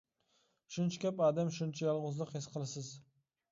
شۇنچە 0.75 1.01
كۆپ 1.03 1.21
ئادەم، 1.27 1.53
شۇنچە 1.59 1.87
يالغۇزلۇق 1.89 2.35
ھېس 2.39 2.51
قىلىسىز. 2.57 2.93